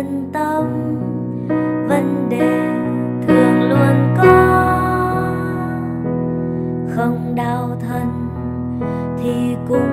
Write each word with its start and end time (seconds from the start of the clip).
phân 0.00 0.30
tâm 0.32 0.64
vấn 1.88 2.28
đề 2.30 2.60
thường 3.26 3.68
luôn 3.68 4.14
có. 4.16 4.66
Không 6.96 7.34
đau 7.34 7.76
thân 7.88 8.28
thì 9.22 9.56
cũng 9.68 9.89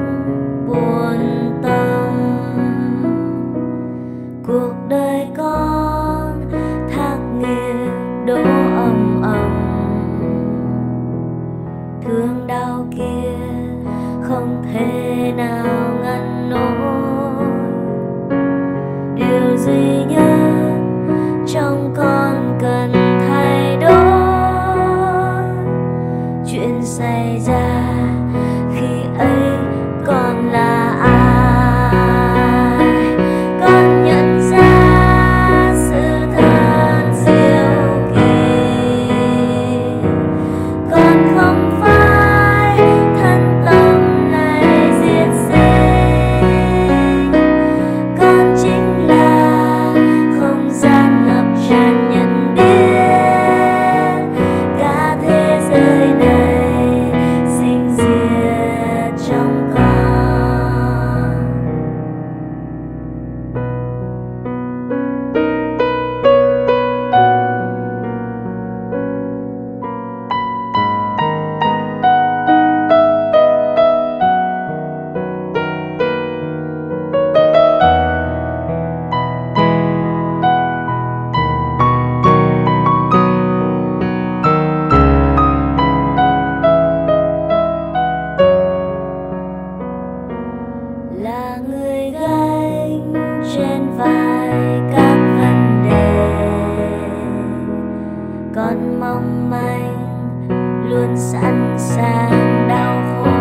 sang 101.78 102.68
đau 102.70 103.02
khổ. 103.24 103.32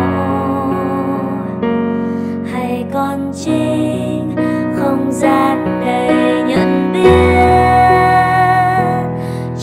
Hay 2.53 2.85
con 2.93 3.31
chính 3.33 4.35
không 4.79 5.11
gian 5.11 5.81
đầy 5.85 6.43
nhận 6.43 6.91
biết 6.93 7.07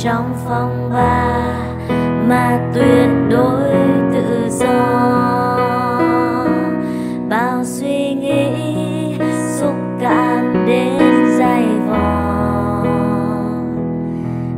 trong 0.02 0.34
phòng 0.48 0.90
ba 0.92 1.56
mà 2.28 2.58
tuyệt 2.74 3.08
đối 3.30 3.70
tự 4.12 4.48
do. 4.50 5.04
Bao 7.28 7.64
suy 7.64 8.14
nghĩ, 8.14 8.48
xúc 9.60 9.74
cảm 10.00 10.66
đến 10.66 10.98
dày 11.38 11.64
vò. 11.88 12.84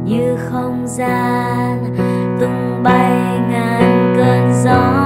Như 0.05 0.37
không 0.51 0.87
gian 0.87 1.97
tung 2.41 2.83
bay 2.83 3.36
razão. 4.67 5.06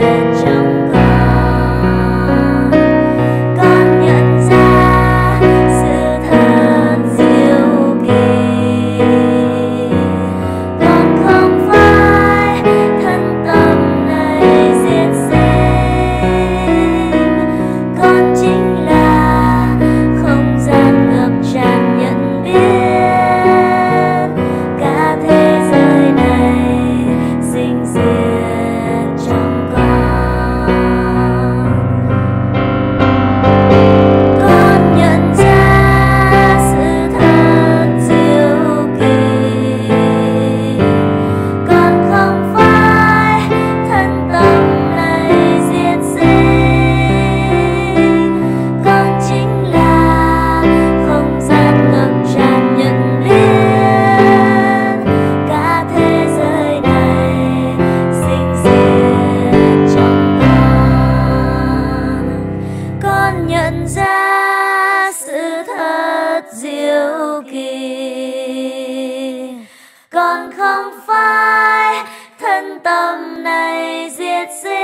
Amen. 0.00 0.27
nhận 63.48 63.88
ra 63.88 65.12
sự 65.12 65.62
thật 65.66 66.40
diệu 66.52 67.42
kỳ. 67.50 67.68
Còn 70.10 70.50
không 70.56 70.92
phải 71.06 72.04
thân 72.40 72.78
tâm 72.84 73.42
này 73.42 74.10
diệt 74.10 74.48
sinh, 74.62 74.78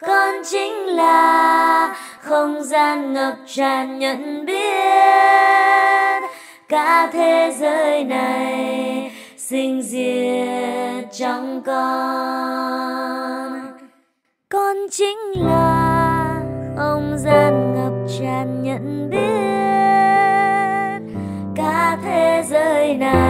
con 0.00 0.34
chính 0.50 0.86
là 0.86 1.94
không 2.20 2.64
gian 2.64 3.12
ngập 3.12 3.34
tràn 3.46 3.98
nhận 3.98 4.46
biết. 4.46 4.60
Cả 6.68 7.10
thế 7.12 7.54
giới 7.58 8.04
này 8.04 9.12
sinh 9.38 9.82
diệt 9.82 11.04
trong 11.18 11.62
con. 11.66 13.00
Con 14.48 14.76
chính 14.90 15.18
là 15.36 15.79
ngàn 18.30 18.62
nhận 18.62 19.10
biết 19.10 19.18
cả 21.56 21.98
thế 22.04 22.42
giới 22.48 22.94
này. 22.94 23.29